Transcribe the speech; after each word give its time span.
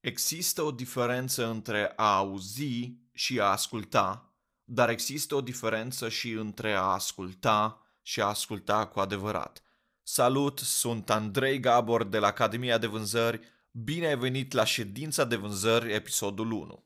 Există 0.00 0.62
o 0.62 0.70
diferență 0.70 1.48
între 1.48 1.92
a 1.96 2.16
auzi 2.16 2.92
și 3.12 3.40
a 3.40 3.44
asculta, 3.44 4.34
dar 4.64 4.88
există 4.88 5.34
o 5.34 5.40
diferență 5.40 6.08
și 6.08 6.30
între 6.30 6.72
a 6.72 6.80
asculta 6.80 7.82
și 8.02 8.20
a 8.20 8.26
asculta 8.26 8.86
cu 8.86 9.00
adevărat. 9.00 9.62
Salut, 10.02 10.58
sunt 10.58 11.10
Andrei 11.10 11.60
Gabor 11.60 12.04
de 12.04 12.18
la 12.18 12.26
Academia 12.26 12.78
de 12.78 12.86
Vânzări. 12.86 13.40
Bine 13.70 14.06
ai 14.06 14.16
venit 14.16 14.52
la 14.52 14.64
ședința 14.64 15.24
de 15.24 15.36
vânzări, 15.36 15.92
episodul 15.92 16.50
1. 16.52 16.84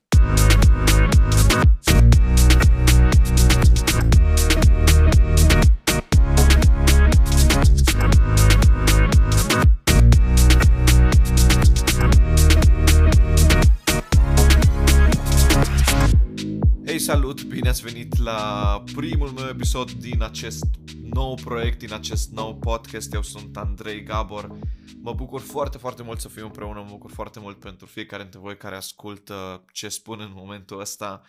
Salut! 17.05 17.43
Bine 17.43 17.69
ați 17.69 17.81
venit 17.81 18.17
la 18.17 18.83
primul 18.95 19.29
meu 19.29 19.47
episod 19.47 19.91
din 19.91 20.21
acest 20.21 20.65
nou 21.01 21.35
proiect, 21.35 21.79
din 21.79 21.93
acest 21.93 22.31
nou 22.31 22.57
podcast. 22.57 23.13
Eu 23.13 23.21
sunt 23.21 23.57
Andrei 23.57 24.03
Gabor. 24.03 24.57
Mă 25.01 25.13
bucur 25.13 25.41
foarte, 25.41 25.77
foarte 25.77 26.03
mult 26.03 26.19
să 26.19 26.27
fiu 26.27 26.45
împreună, 26.45 26.79
mă 26.79 26.89
bucur 26.89 27.11
foarte 27.11 27.39
mult 27.39 27.59
pentru 27.59 27.85
fiecare 27.85 28.21
dintre 28.21 28.39
voi 28.39 28.57
care 28.57 28.75
ascultă 28.75 29.65
ce 29.71 29.89
spun 29.89 30.19
în 30.19 30.31
momentul 30.33 30.79
ăsta. 30.79 31.21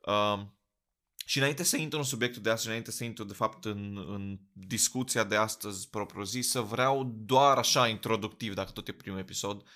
Um, 0.00 0.58
și 1.26 1.38
înainte 1.38 1.62
să 1.62 1.76
intru 1.76 1.98
în 1.98 2.04
subiectul 2.04 2.42
de 2.42 2.50
astăzi, 2.50 2.66
înainte 2.66 2.90
să 2.90 3.04
intru 3.04 3.24
de 3.24 3.34
fapt 3.34 3.64
în, 3.64 4.04
în 4.08 4.38
discuția 4.52 5.24
de 5.24 5.36
astăzi 5.36 5.88
propriu-zisă, 5.88 6.60
vreau 6.60 7.12
doar 7.16 7.56
așa 7.56 7.88
introductiv, 7.88 8.54
dacă 8.54 8.70
tot 8.70 8.88
e 8.88 8.92
primul 8.92 9.18
episod, 9.18 9.56
uh, 9.56 9.66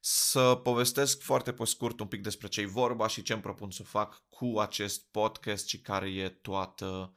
să 0.00 0.54
povestesc 0.54 1.22
foarte 1.22 1.52
pe 1.52 1.64
scurt 1.64 2.00
un 2.00 2.06
pic 2.06 2.22
despre 2.22 2.48
ce-i 2.48 2.66
vorba 2.66 3.06
și 3.06 3.22
ce 3.22 3.32
îmi 3.32 3.42
propun 3.42 3.70
să 3.70 3.82
fac 3.82 4.22
cu 4.28 4.58
acest 4.58 5.10
podcast 5.10 5.68
și 5.68 5.80
care 5.80 6.10
e 6.10 6.28
toată, 6.28 7.14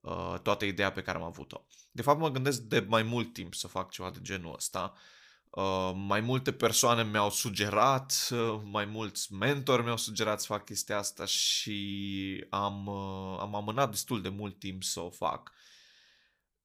uh, 0.00 0.34
toată 0.42 0.64
ideea 0.64 0.92
pe 0.92 1.02
care 1.02 1.18
am 1.18 1.24
avut-o. 1.24 1.66
De 1.90 2.02
fapt, 2.02 2.18
mă 2.20 2.30
gândesc 2.30 2.60
de 2.60 2.84
mai 2.88 3.02
mult 3.02 3.32
timp 3.32 3.54
să 3.54 3.66
fac 3.66 3.90
ceva 3.90 4.10
de 4.10 4.18
genul 4.22 4.54
ăsta. 4.54 4.92
Uh, 5.50 5.92
mai 5.94 6.20
multe 6.20 6.52
persoane 6.52 7.04
mi-au 7.04 7.30
sugerat, 7.30 8.28
uh, 8.30 8.60
mai 8.64 8.84
mulți 8.84 9.32
mentori 9.32 9.82
mi-au 9.82 9.96
sugerat 9.96 10.40
să 10.40 10.46
fac 10.46 10.64
chestia 10.64 10.98
asta 10.98 11.24
și 11.24 12.46
am, 12.50 12.86
uh, 12.86 13.38
am 13.40 13.54
amânat 13.54 13.90
destul 13.90 14.22
de 14.22 14.28
mult 14.28 14.58
timp 14.58 14.82
să 14.82 15.00
o 15.00 15.10
fac. 15.10 15.52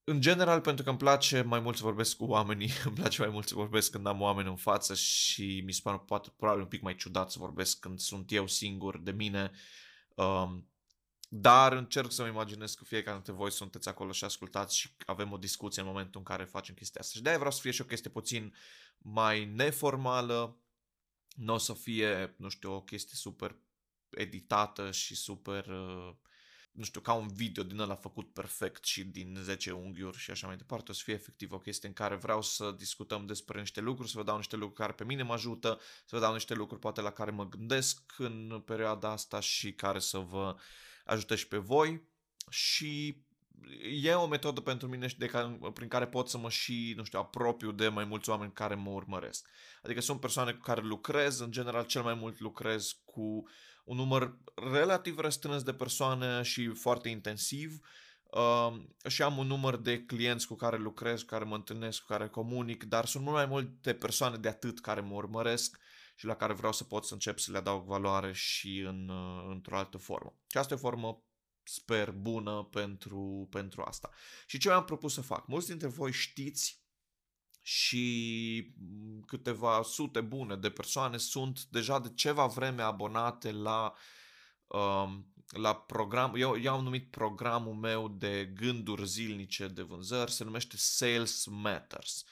În 0.07 0.21
general, 0.21 0.61
pentru 0.61 0.83
că 0.83 0.89
îmi 0.89 0.99
place 0.99 1.41
mai 1.41 1.59
mult 1.59 1.77
să 1.77 1.83
vorbesc 1.83 2.17
cu 2.17 2.25
oamenii, 2.25 2.69
îmi 2.85 2.95
place 2.95 3.21
mai 3.21 3.29
mult 3.29 3.47
să 3.47 3.55
vorbesc 3.55 3.91
când 3.91 4.07
am 4.07 4.21
oameni 4.21 4.49
în 4.49 4.55
față 4.55 4.95
și 4.95 5.61
mi 5.65 5.71
se 5.71 5.79
pare 5.83 5.97
poate 5.97 6.33
probabil 6.35 6.61
un 6.61 6.67
pic 6.67 6.81
mai 6.81 6.95
ciudat 6.95 7.31
să 7.31 7.39
vorbesc 7.39 7.79
când 7.79 7.99
sunt 7.99 8.31
eu 8.31 8.47
singur 8.47 8.97
de 8.97 9.11
mine. 9.11 9.51
Um, 10.15 10.69
dar 11.29 11.71
încerc 11.71 12.11
să-mi 12.11 12.29
imaginez 12.29 12.73
că 12.73 12.83
fiecare 12.83 13.15
dintre 13.15 13.33
voi 13.33 13.51
sunteți 13.51 13.89
acolo 13.89 14.11
și 14.11 14.23
ascultați 14.23 14.77
și 14.77 14.89
avem 15.05 15.31
o 15.31 15.37
discuție 15.37 15.81
în 15.81 15.87
momentul 15.87 16.19
în 16.19 16.25
care 16.25 16.43
facem 16.43 16.75
chestia 16.75 17.01
asta. 17.01 17.13
Și 17.15 17.21
de-aia 17.21 17.37
vreau 17.37 17.53
să 17.53 17.61
fie 17.61 17.71
și 17.71 17.81
o 17.81 17.85
chestie 17.85 18.09
puțin 18.09 18.55
mai 18.97 19.45
neformală, 19.45 20.57
nu 21.35 21.53
o 21.53 21.57
să 21.57 21.73
fie, 21.73 22.35
nu 22.37 22.49
știu, 22.49 22.73
o 22.73 22.81
chestie 22.81 23.15
super 23.15 23.55
editată 24.09 24.91
și 24.91 25.15
super... 25.15 25.65
Uh, 25.65 26.13
nu 26.75 26.83
știu, 26.83 27.01
ca 27.01 27.13
un 27.13 27.27
video 27.27 27.63
din 27.63 27.79
ăla 27.79 27.95
făcut 27.95 28.33
perfect 28.33 28.83
și 28.85 29.03
din 29.03 29.37
10 29.41 29.71
unghiuri 29.71 30.17
și 30.17 30.31
așa 30.31 30.47
mai 30.47 30.55
departe, 30.57 30.91
o 30.91 30.93
să 30.93 31.01
fie 31.03 31.13
efectiv 31.13 31.51
o 31.51 31.59
chestie 31.59 31.87
în 31.87 31.93
care 31.93 32.15
vreau 32.15 32.41
să 32.41 32.73
discutăm 32.77 33.25
despre 33.25 33.59
niște 33.59 33.81
lucruri, 33.81 34.09
să 34.09 34.17
vă 34.17 34.23
dau 34.23 34.35
niște 34.35 34.55
lucruri 34.55 34.79
care 34.79 34.93
pe 34.93 35.03
mine 35.03 35.23
mă 35.23 35.33
ajută, 35.33 35.79
să 36.05 36.15
vă 36.15 36.19
dau 36.19 36.33
niște 36.33 36.53
lucruri 36.53 36.81
poate 36.81 37.01
la 37.01 37.11
care 37.11 37.31
mă 37.31 37.49
gândesc 37.49 38.13
în 38.17 38.61
perioada 38.65 39.11
asta 39.11 39.39
și 39.39 39.73
care 39.73 39.99
să 39.99 40.17
vă 40.17 40.55
ajute 41.05 41.35
și 41.35 41.47
pe 41.47 41.57
voi 41.57 42.01
și 42.49 43.23
e 44.03 44.13
o 44.13 44.27
metodă 44.27 44.61
pentru 44.61 44.87
mine 44.87 45.07
și 45.07 45.17
de 45.17 45.25
care, 45.25 45.59
prin 45.73 45.87
care 45.87 46.07
pot 46.07 46.29
să 46.29 46.37
mă 46.37 46.49
și, 46.49 46.93
nu 46.97 47.03
știu, 47.03 47.19
apropiu 47.19 47.71
de 47.71 47.87
mai 47.87 48.05
mulți 48.05 48.29
oameni 48.29 48.51
care 48.53 48.75
mă 48.75 48.89
urmăresc. 48.89 49.47
Adică 49.83 50.01
sunt 50.01 50.19
persoane 50.19 50.51
cu 50.51 50.61
care 50.61 50.81
lucrez, 50.81 51.39
în 51.39 51.51
general 51.51 51.85
cel 51.85 52.01
mai 52.01 52.13
mult 52.13 52.39
lucrez 52.39 52.95
cu 53.05 53.47
un 53.85 53.97
număr 53.97 54.37
relativ 54.71 55.19
restrâns 55.19 55.63
de 55.63 55.73
persoane 55.73 56.41
și 56.41 56.67
foarte 56.67 57.09
intensiv 57.09 57.79
uh, 58.23 58.73
și 59.07 59.21
am 59.21 59.37
un 59.37 59.47
număr 59.47 59.75
de 59.75 60.03
clienți 60.03 60.47
cu 60.47 60.55
care 60.55 60.77
lucrez, 60.77 61.19
cu 61.19 61.25
care 61.25 61.43
mă 61.43 61.55
întâlnesc, 61.55 61.99
cu 61.99 62.07
care 62.07 62.27
comunic, 62.27 62.83
dar 62.83 63.05
sunt 63.05 63.23
mult 63.23 63.35
mai 63.35 63.45
multe 63.45 63.93
persoane 63.93 64.37
de 64.37 64.47
atât 64.47 64.81
care 64.81 65.01
mă 65.01 65.13
urmăresc 65.13 65.79
și 66.15 66.25
la 66.25 66.35
care 66.35 66.53
vreau 66.53 66.71
să 66.71 66.83
pot 66.83 67.05
să 67.05 67.13
încep 67.13 67.39
să 67.39 67.51
le 67.51 67.57
adaug 67.57 67.85
valoare 67.85 68.33
și 68.33 68.79
în, 68.79 69.09
uh, 69.09 69.45
într-o 69.49 69.77
altă 69.77 69.97
formă. 69.97 70.33
Și 70.47 70.57
asta 70.57 70.73
e 70.73 70.77
o 70.77 70.79
formă 70.79 71.23
sper 71.63 72.11
bună 72.11 72.63
pentru, 72.71 73.47
pentru 73.51 73.81
asta. 73.81 74.09
Și 74.47 74.57
ce 74.57 74.67
mi-am 74.67 74.85
propus 74.85 75.13
să 75.13 75.21
fac? 75.21 75.47
Mulți 75.47 75.67
dintre 75.67 75.87
voi 75.87 76.11
știți 76.11 76.84
și 77.67 78.73
câteva 79.25 79.81
sute 79.83 80.21
bune 80.21 80.55
de 80.55 80.69
persoane 80.69 81.17
sunt 81.17 81.63
deja 81.63 81.99
de 81.99 82.11
ceva 82.15 82.45
vreme 82.45 82.81
abonate 82.81 83.51
la, 83.51 83.93
um, 84.67 85.33
la 85.47 85.75
program. 85.75 86.35
Eu, 86.35 86.59
eu 86.61 86.73
am 86.73 86.83
numit 86.83 87.11
programul 87.11 87.73
meu 87.73 88.07
de 88.07 88.45
gânduri 88.45 89.07
zilnice 89.07 89.67
de 89.67 89.81
vânzări, 89.81 90.31
se 90.31 90.43
numește 90.43 90.75
Sales 90.77 91.45
Matters. 91.45 92.23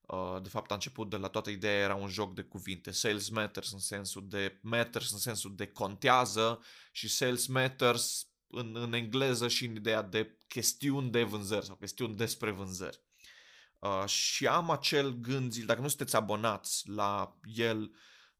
Uh, 0.00 0.42
de 0.42 0.48
fapt, 0.48 0.70
a 0.70 0.74
început 0.74 1.10
de 1.10 1.16
la 1.16 1.28
toată 1.28 1.50
ideea, 1.50 1.82
era 1.82 1.94
un 1.94 2.08
joc 2.08 2.34
de 2.34 2.42
cuvinte. 2.42 2.90
Sales 2.90 3.28
Matters 3.28 3.72
în 3.72 3.78
sensul 3.78 4.28
de 4.28 4.58
matters 4.62 5.12
în 5.12 5.18
sensul 5.18 5.56
de 5.56 5.66
contează 5.66 6.60
și 6.92 7.08
Sales 7.08 7.46
Matters 7.46 8.28
în, 8.46 8.76
în 8.76 8.92
engleză 8.92 9.48
și 9.48 9.64
în 9.64 9.74
ideea 9.74 10.02
de 10.02 10.38
chestiuni 10.46 11.10
de 11.10 11.22
vânzări 11.22 11.66
sau 11.66 11.76
chestiuni 11.76 12.16
despre 12.16 12.50
vânzări. 12.50 13.06
Uh, 13.78 14.04
și 14.06 14.46
am 14.46 14.70
acel 14.70 15.12
gând 15.12 15.52
zil, 15.52 15.66
dacă 15.66 15.80
nu 15.80 15.88
sunteți 15.88 16.16
abonați 16.16 16.88
la 16.88 17.38
el, 17.54 17.94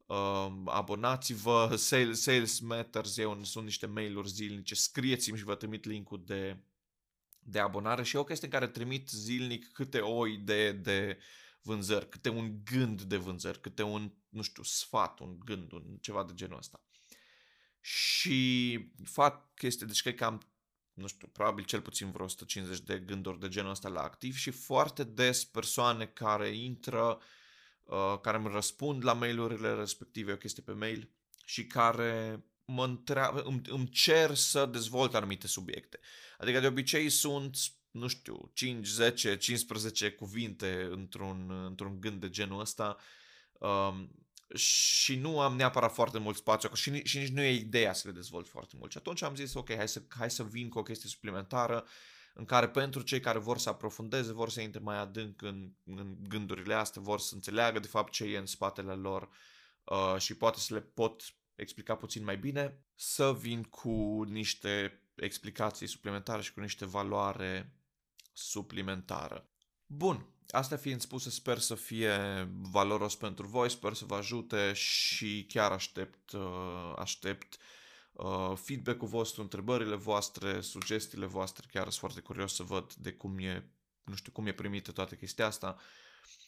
uh, 0.07 0.47
abonați-vă, 0.65 1.75
Sales, 1.77 2.21
Sales 2.21 2.59
Matters, 2.61 3.17
eu, 3.17 3.45
sunt 3.45 3.65
niște 3.65 3.87
mail-uri 3.87 4.29
zilnice, 4.29 4.75
scrieți-mi 4.75 5.39
și 5.39 5.45
vă 5.45 5.55
trimit 5.55 5.85
linkul 5.85 6.23
de, 6.27 6.57
de 7.39 7.59
abonare 7.59 8.03
și 8.03 8.17
e 8.17 8.19
o 8.19 8.25
chestie 8.25 8.47
în 8.47 8.53
care 8.53 8.69
trimit 8.69 9.09
zilnic 9.09 9.73
câte 9.73 9.99
o 9.99 10.27
idee 10.27 10.73
de 10.73 11.19
vânzări, 11.63 12.09
câte 12.09 12.29
un 12.29 12.65
gând 12.65 13.03
de 13.03 13.17
vânzări, 13.17 13.61
câte 13.61 13.83
un, 13.83 14.13
nu 14.29 14.43
știu, 14.43 14.63
sfat, 14.63 15.21
un 15.21 15.39
gând, 15.45 15.73
un 15.73 15.99
ceva 16.01 16.25
de 16.25 16.35
genul 16.35 16.59
ăsta. 16.59 16.83
Și 17.81 18.79
fac 19.05 19.55
chestii, 19.55 19.87
deci 19.87 20.03
cred 20.03 20.15
că 20.15 20.25
am 20.25 20.41
nu 20.99 21.07
știu, 21.07 21.29
probabil 21.33 21.65
cel 21.65 21.81
puțin 21.81 22.11
vreo 22.11 22.25
150 22.25 22.81
de 22.81 22.99
gânduri 22.99 23.41
de 23.41 23.49
genul 23.49 23.71
ăsta 23.71 23.89
la 23.89 24.01
activ 24.01 24.37
și 24.37 24.51
foarte 24.51 25.05
des 25.05 25.45
persoane 25.45 26.07
care 26.07 26.49
intră, 26.49 27.19
uh, 27.85 28.19
care 28.21 28.37
îmi 28.37 28.51
răspund 28.53 29.05
la 29.05 29.13
mailurile 29.13 29.75
respective, 29.75 30.33
o 30.33 30.37
chestie 30.37 30.63
pe 30.63 30.73
mail 30.73 31.11
și 31.45 31.67
care 31.67 32.43
mă 32.65 32.85
întreabă, 32.85 33.43
îmi, 33.43 33.61
îmi 33.69 33.89
cer 33.89 34.35
să 34.35 34.67
dezvolt 34.67 35.15
anumite 35.15 35.47
subiecte. 35.47 36.01
Adică 36.39 36.61
de 36.61 36.67
obicei 36.67 37.09
sunt, 37.09 37.57
nu 37.91 38.07
știu, 38.07 38.51
5, 38.55 38.87
10, 38.87 39.37
15 39.37 40.11
cuvinte 40.11 40.89
într-un, 40.91 41.65
într-un 41.67 42.01
gând 42.01 42.21
de 42.21 42.31
genul 42.31 42.61
ăsta 42.61 42.97
um, 43.53 44.11
și 44.55 45.17
nu 45.17 45.41
am 45.41 45.57
neapărat 45.57 45.93
foarte 45.95 46.19
mult 46.19 46.37
spațiu 46.37 46.75
și, 46.75 47.03
și 47.05 47.19
nici 47.19 47.29
nu 47.29 47.43
e 47.43 47.51
ideea 47.51 47.93
să 47.93 48.09
le 48.09 48.15
dezvolt 48.15 48.49
foarte 48.49 48.75
mult. 48.79 48.91
Și 48.91 48.99
atunci 48.99 49.23
am 49.23 49.35
zis, 49.35 49.55
ok, 49.55 49.75
hai 49.75 49.89
să, 49.89 50.03
hai 50.09 50.31
să 50.31 50.43
vin 50.43 50.69
cu 50.69 50.79
o 50.79 50.83
chestie 50.83 51.09
suplimentară 51.09 51.87
în 52.35 52.45
care 52.45 52.69
pentru 52.69 53.03
cei 53.03 53.21
care 53.21 53.39
vor 53.39 53.59
să 53.59 53.69
aprofundeze, 53.69 54.33
vor 54.33 54.51
să 54.51 54.61
intre 54.61 54.81
mai 54.81 54.99
adânc 54.99 55.43
în, 55.43 55.73
în 55.85 56.17
gândurile 56.29 56.75
astea, 56.75 57.03
vor 57.03 57.21
să 57.21 57.35
înțeleagă 57.35 57.79
de 57.79 57.87
fapt 57.87 58.13
ce 58.13 58.25
e 58.25 58.39
în 58.39 58.47
spatele 58.47 58.93
lor 58.93 59.29
uh, 59.85 60.17
și 60.19 60.37
poate 60.37 60.59
să 60.59 60.75
le 60.75 60.81
pot 60.81 61.23
explica 61.55 61.97
puțin 61.97 62.25
mai 62.25 62.37
bine, 62.37 62.85
să 62.95 63.33
vin 63.33 63.63
cu 63.63 64.23
niște 64.29 65.03
explicații 65.15 65.87
suplimentare 65.87 66.43
și 66.43 66.53
cu 66.53 66.61
niște 66.61 66.87
valoare 66.87 67.73
suplimentară. 68.33 69.51
Bun, 69.87 70.27
Asta 70.51 70.77
fiind 70.77 71.01
spuse, 71.01 71.31
sper 71.31 71.59
să 71.59 71.75
fie 71.75 72.49
valoros 72.61 73.17
pentru 73.17 73.47
voi, 73.47 73.71
sper 73.71 73.95
să 73.95 74.05
vă 74.05 74.15
ajute 74.15 74.73
și 74.73 75.47
chiar 75.49 75.73
aștept, 75.73 76.33
uh, 76.33 76.93
aștept 76.97 77.57
uh, 78.13 78.53
feedback-ul 78.55 79.09
vostru, 79.09 79.43
întrebările 79.43 79.95
voastre, 79.95 80.61
sugestiile 80.61 81.27
voastre, 81.27 81.67
chiar 81.73 81.83
sunt 81.83 81.95
foarte 81.95 82.21
curios 82.21 82.55
să 82.55 82.63
văd 82.63 82.95
de 82.95 83.13
cum 83.13 83.39
e, 83.39 83.71
nu 84.05 84.15
știu, 84.15 84.33
cum 84.33 84.47
e 84.47 84.53
primită 84.53 84.93
toată 84.93 85.15
chestia 85.15 85.47
asta 85.47 85.79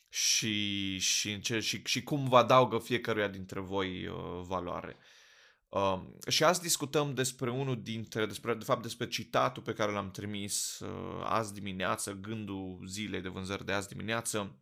și, 0.09 0.99
și, 0.99 1.41
ce, 1.41 1.61
și, 1.61 1.83
și 1.85 2.03
cum 2.03 2.29
vă 2.29 2.37
adaugă 2.37 2.79
fiecăruia 2.79 3.29
dintre 3.29 3.61
voi 3.61 4.07
uh, 4.07 4.41
valoare. 4.43 4.97
Uh, 5.71 6.03
și 6.29 6.45
azi 6.45 6.61
discutăm 6.61 7.15
despre 7.15 7.51
unul 7.51 7.83
dintre, 7.83 8.27
despre, 8.27 8.55
de 8.55 8.65
fapt 8.65 8.83
despre 8.83 9.09
citatul 9.09 9.63
pe 9.63 9.73
care 9.73 9.93
l-am 9.93 10.11
trimis 10.11 10.79
uh, 10.79 11.23
azi 11.25 11.53
dimineață, 11.53 12.13
gândul 12.13 12.83
zilei 12.87 13.21
de 13.21 13.29
vânzări 13.29 13.65
de 13.65 13.73
azi 13.73 13.89
dimineață, 13.89 14.59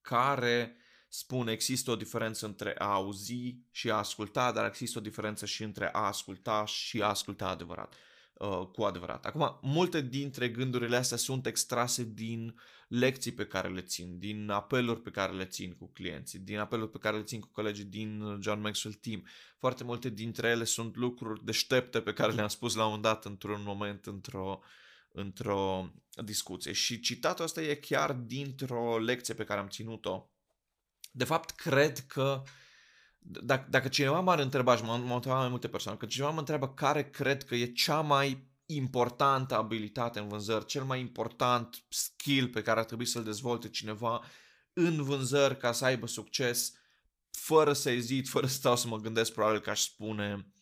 care 0.00 0.76
spun 1.08 1.48
există 1.48 1.90
o 1.90 1.96
diferență 1.96 2.46
între 2.46 2.74
a 2.78 2.92
auzi 2.92 3.56
și 3.70 3.90
a 3.90 3.96
asculta, 3.96 4.52
dar 4.52 4.66
există 4.66 4.98
o 4.98 5.02
diferență 5.02 5.46
și 5.46 5.62
între 5.62 5.88
a 5.92 6.06
asculta 6.06 6.64
și 6.64 7.02
a 7.02 7.06
asculta 7.06 7.48
adevărat. 7.48 7.92
Uh, 7.92 7.98
cu 8.72 8.82
adevărat. 8.82 9.26
Acum, 9.26 9.58
multe 9.62 10.00
dintre 10.00 10.48
gândurile 10.48 10.96
astea 10.96 11.16
sunt 11.16 11.46
extrase 11.46 12.04
din 12.04 12.54
lecții 12.88 13.32
pe 13.32 13.46
care 13.46 13.68
le 13.68 13.80
țin, 13.80 14.18
din 14.18 14.50
apeluri 14.50 15.00
pe 15.00 15.10
care 15.10 15.32
le 15.32 15.44
țin 15.44 15.72
cu 15.72 15.90
clienții, 15.92 16.38
din 16.38 16.58
apeluri 16.58 16.90
pe 16.90 16.98
care 16.98 17.16
le 17.16 17.22
țin 17.22 17.40
cu 17.40 17.48
colegii 17.52 17.84
din 17.84 18.38
John 18.40 18.60
Maxwell 18.60 18.94
Team. 18.94 19.26
Foarte 19.58 19.84
multe 19.84 20.08
dintre 20.08 20.48
ele 20.48 20.64
sunt 20.64 20.96
lucruri 20.96 21.44
deștepte 21.44 22.00
pe 22.00 22.12
care 22.12 22.32
le-am 22.32 22.48
spus 22.48 22.74
la 22.74 22.86
un 22.86 23.00
dat 23.00 23.24
într-un 23.24 23.62
moment, 23.64 24.06
într-o, 24.06 24.60
într-o 25.12 25.92
discuție. 26.24 26.72
Și 26.72 27.00
citatul 27.00 27.44
ăsta 27.44 27.62
e 27.62 27.74
chiar 27.74 28.12
dintr-o 28.12 28.98
lecție 28.98 29.34
pe 29.34 29.44
care 29.44 29.60
am 29.60 29.68
ținut-o. 29.68 30.30
De 31.12 31.24
fapt, 31.24 31.50
cred 31.50 31.98
că 31.98 32.42
uh, 32.44 32.50
dacă, 33.30 33.66
dacă 33.70 33.88
cineva 33.88 34.20
m-ar 34.20 34.38
întreba, 34.38 34.76
și 34.76 34.82
m-au 34.82 35.14
întrebat 35.14 35.38
mai 35.38 35.48
multe 35.48 35.68
persoane, 35.68 35.98
că 35.98 36.06
cineva 36.06 36.30
mă 36.30 36.38
întreabă 36.38 36.68
care 36.68 37.10
cred 37.10 37.44
că 37.44 37.54
e 37.54 37.66
cea 37.66 38.00
mai 38.00 38.46
importantă 38.66 39.56
abilitate 39.56 40.18
în 40.18 40.28
vânzări, 40.28 40.66
cel 40.66 40.84
mai 40.84 41.00
important 41.00 41.84
skill 41.88 42.48
pe 42.48 42.62
care 42.62 42.78
ar 42.78 42.84
trebui 42.84 43.04
să-l 43.04 43.24
dezvolte 43.24 43.68
cineva 43.68 44.24
în 44.72 45.02
vânzări 45.02 45.56
ca 45.56 45.72
să 45.72 45.84
aibă 45.84 46.06
succes, 46.06 46.72
fără 47.30 47.72
să 47.72 47.90
ezit, 47.90 48.28
fără 48.28 48.46
să 48.46 48.54
stau 48.54 48.76
să 48.76 48.88
mă 48.88 48.96
gândesc, 48.96 49.32
probabil 49.32 49.60
că 49.60 49.70
aș 49.70 49.80
spune 49.80 50.52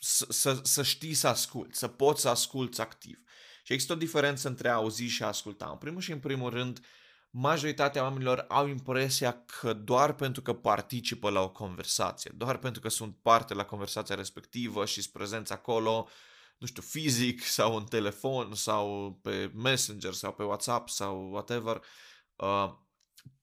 să, 0.00 0.26
să, 0.28 0.60
să 0.62 0.82
știi 0.82 1.14
să 1.14 1.28
asculți, 1.28 1.78
să 1.78 1.88
poți 1.88 2.20
să 2.20 2.28
asculți 2.28 2.80
activ. 2.80 3.18
Și 3.62 3.72
există 3.72 3.92
o 3.92 3.96
diferență 3.96 4.48
între 4.48 4.68
a 4.68 4.74
auzi 4.74 5.04
și 5.04 5.22
a 5.22 5.26
asculta. 5.26 5.68
În 5.70 5.78
primul 5.78 6.00
și 6.00 6.12
în 6.12 6.18
primul 6.18 6.50
rând, 6.50 6.78
uh, 6.78 6.84
majoritatea 7.30 8.02
oamenilor 8.02 8.44
au 8.48 8.66
impresia 8.66 9.44
că 9.60 9.72
doar 9.72 10.14
pentru 10.14 10.42
că 10.42 10.52
participă 10.52 11.30
la 11.30 11.40
o 11.40 11.50
conversație, 11.50 12.32
doar 12.34 12.56
pentru 12.56 12.80
că 12.80 12.88
sunt 12.88 13.16
parte 13.22 13.54
la 13.54 13.64
conversația 13.64 14.14
respectivă 14.14 14.84
și 14.84 15.00
sunt 15.00 15.12
prezenți 15.12 15.52
acolo, 15.52 16.08
nu 16.58 16.66
știu, 16.66 16.82
fizic 16.82 17.42
sau 17.44 17.76
în 17.76 17.84
telefon 17.84 18.54
sau 18.54 19.18
pe 19.22 19.50
Messenger 19.54 20.12
sau 20.12 20.32
pe 20.32 20.42
WhatsApp 20.42 20.88
sau 20.88 21.30
whatever, 21.30 21.82
uh, 22.36 22.74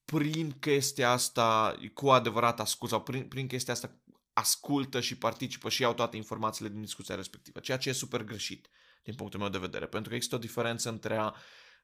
prin 0.05 0.51
chestia 0.51 1.11
asta 1.11 1.75
cu 1.93 2.09
adevărat 2.09 2.59
ascult 2.59 2.91
sau 2.91 3.01
prin, 3.01 3.27
prin 3.27 3.47
chestia 3.47 3.73
asta 3.73 3.99
ascultă 4.33 4.99
și 4.99 5.17
participă 5.17 5.69
și 5.69 5.81
iau 5.81 5.93
toate 5.93 6.17
informațiile 6.17 6.69
din 6.69 6.81
discuția 6.81 7.15
respectivă, 7.15 7.59
ceea 7.59 7.77
ce 7.77 7.89
e 7.89 7.93
super 7.93 8.23
greșit 8.23 8.69
din 9.03 9.15
punctul 9.15 9.39
meu 9.39 9.49
de 9.49 9.57
vedere, 9.57 9.85
pentru 9.85 10.09
că 10.09 10.15
există 10.15 10.35
o 10.35 10.39
diferență 10.39 10.89
între 10.89 11.17
a, 11.17 11.35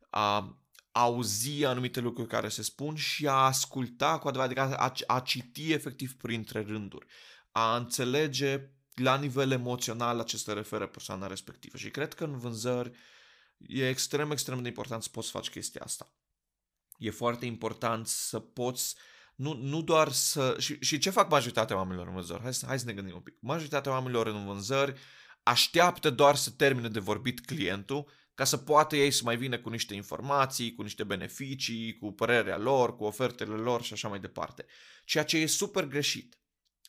a 0.09 0.57
auzi 0.92 1.66
anumite 1.66 2.00
lucruri 2.00 2.30
care 2.30 2.50
se 2.50 2.62
spun 2.62 2.96
și 2.96 3.28
a 3.28 3.34
asculta 3.34 4.20
cu 4.20 4.28
adevărat, 4.28 4.52
adică 4.52 4.78
a, 5.08 5.16
a 5.16 5.20
citi 5.20 5.72
efectiv 5.72 6.16
printre 6.16 6.62
rânduri, 6.62 7.06
a 7.52 7.76
înțelege 7.76 8.70
la 8.94 9.18
nivel 9.18 9.52
emoțional 9.52 10.18
la 10.18 10.24
ce 10.24 10.38
se 10.38 10.54
referă 10.54 10.88
persoana 10.88 11.28
respectivă. 11.28 11.78
Și 11.78 11.90
cred 11.90 12.14
că 12.14 12.24
în 12.24 12.38
vânzări 12.38 12.92
e 13.58 13.90
extrem, 13.90 14.32
extrem 14.32 14.62
de 14.62 14.68
important 14.68 15.04
să 15.04 15.10
poți 15.12 15.28
să 15.28 15.38
faci 15.38 15.50
chestia 15.50 15.82
asta. 15.84 16.14
E 16.98 17.10
foarte 17.10 17.46
important 17.46 18.08
să 18.08 18.40
poți 18.40 18.96
nu, 19.36 19.54
nu 19.54 19.82
doar 19.82 20.12
să... 20.12 20.56
Și, 20.60 20.78
și 20.80 20.98
ce 20.98 21.10
fac 21.10 21.30
majoritatea 21.30 21.76
oamenilor 21.76 22.08
în 22.08 22.14
vânzări? 22.14 22.42
Hai, 22.42 22.52
hai 22.66 22.80
să 22.80 22.86
ne 22.86 22.94
gândim 22.94 23.16
un 23.16 23.22
pic. 23.22 23.36
Majoritatea 23.40 23.92
oamenilor 23.92 24.28
în 24.28 24.46
vânzări 24.46 25.00
așteaptă 25.44 26.10
doar 26.10 26.36
să 26.36 26.50
termine 26.50 26.88
de 26.88 27.00
vorbit 27.00 27.46
clientul 27.46 28.08
ca 28.42 28.48
să 28.48 28.58
poată 28.58 28.96
ei 28.96 29.12
să 29.12 29.22
mai 29.24 29.38
vină 29.38 29.60
cu 29.60 29.70
niște 29.70 29.94
informații, 29.94 30.76
cu 30.76 30.82
niște 30.82 31.04
beneficii, 31.04 31.98
cu 31.98 32.12
părerea 32.12 32.58
lor, 32.58 32.96
cu 32.96 33.04
ofertele 33.04 33.56
lor 33.56 33.84
și 33.84 33.94
așa 33.94 34.08
mai 34.08 34.20
departe. 34.20 34.66
Ceea 35.06 35.24
ce 35.24 35.38
e 35.38 35.46
super 35.46 35.86
greșit. 35.86 36.40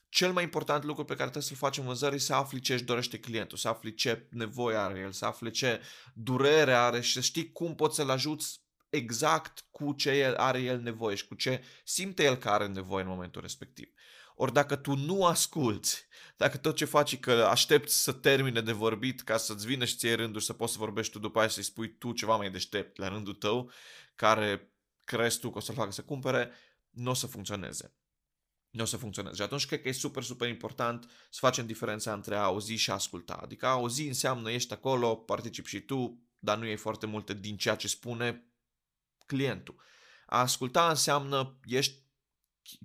Cel 0.08 0.32
mai 0.32 0.42
important 0.42 0.84
lucru 0.84 1.04
pe 1.04 1.14
care 1.14 1.30
trebuie 1.30 1.42
să-l 1.42 1.56
facem 1.56 1.84
vânzări 1.84 2.18
să 2.18 2.34
afli 2.34 2.60
ce 2.60 2.72
își 2.72 2.84
dorește 2.84 3.18
clientul, 3.18 3.58
să 3.58 3.68
afli 3.68 3.94
ce 3.94 4.26
nevoie 4.30 4.76
are 4.76 4.98
el, 4.98 5.12
să 5.12 5.24
afli 5.24 5.50
ce 5.50 5.80
durere 6.14 6.74
are 6.74 7.00
și 7.00 7.12
să 7.12 7.20
știi 7.20 7.52
cum 7.52 7.74
poți 7.74 7.96
să-l 7.96 8.10
ajuți 8.10 8.60
exact 8.88 9.64
cu 9.70 9.92
ce 9.92 10.34
are 10.36 10.60
el 10.60 10.80
nevoie 10.80 11.16
și 11.16 11.26
cu 11.26 11.34
ce 11.34 11.64
simte 11.84 12.24
el 12.24 12.36
că 12.36 12.48
are 12.48 12.66
nevoie 12.66 13.02
în 13.02 13.10
momentul 13.10 13.40
respectiv. 13.40 13.92
Ori 14.36 14.52
dacă 14.52 14.76
tu 14.76 14.94
nu 14.94 15.24
asculți, 15.24 16.06
dacă 16.36 16.56
tot 16.56 16.76
ce 16.76 16.84
faci 16.84 17.12
e 17.12 17.16
că 17.16 17.32
aștepți 17.32 18.02
să 18.02 18.12
termine 18.12 18.60
de 18.60 18.72
vorbit 18.72 19.20
ca 19.20 19.36
să-ți 19.36 19.66
vină 19.66 19.84
și 19.84 19.96
ție 19.96 20.14
rândul 20.14 20.40
să 20.40 20.52
poți 20.52 20.72
să 20.72 20.78
vorbești 20.78 21.12
tu 21.12 21.18
după 21.18 21.38
aia 21.38 21.48
să-i 21.48 21.62
spui 21.62 21.96
tu 21.98 22.12
ceva 22.12 22.36
mai 22.36 22.50
deștept 22.50 22.96
la 22.96 23.08
rândul 23.08 23.34
tău, 23.34 23.70
care 24.14 24.72
crezi 25.04 25.38
tu 25.38 25.50
că 25.50 25.58
o 25.58 25.60
să-l 25.60 25.74
facă 25.74 25.90
să 25.90 26.02
cumpere, 26.02 26.50
nu 26.90 27.10
o 27.10 27.14
să 27.14 27.26
funcționeze. 27.26 27.94
Nu 28.70 28.82
o 28.82 28.86
să 28.86 28.96
funcționeze. 28.96 29.34
Și 29.34 29.42
atunci 29.42 29.66
cred 29.66 29.82
că 29.82 29.88
e 29.88 29.92
super, 29.92 30.22
super 30.22 30.48
important 30.48 31.10
să 31.30 31.38
facem 31.40 31.66
diferența 31.66 32.12
între 32.12 32.36
a 32.36 32.42
auzi 32.42 32.72
și 32.72 32.90
a 32.90 32.94
asculta. 32.94 33.34
Adică 33.34 33.66
a 33.66 33.70
auzi 33.70 34.06
înseamnă 34.06 34.50
ești 34.50 34.72
acolo, 34.72 35.16
participi 35.16 35.68
și 35.68 35.80
tu, 35.80 36.22
dar 36.38 36.58
nu 36.58 36.66
e 36.66 36.76
foarte 36.76 37.06
multe 37.06 37.34
din 37.34 37.56
ceea 37.56 37.74
ce 37.74 37.88
spune 37.88 38.46
clientul. 39.26 39.74
A 40.26 40.40
asculta 40.40 40.88
înseamnă 40.88 41.58
ești 41.64 42.01